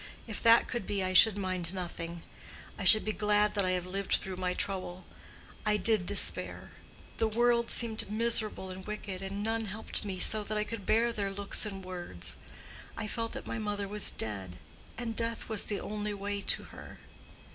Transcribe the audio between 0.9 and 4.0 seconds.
I should mind nothing; I should be glad that I have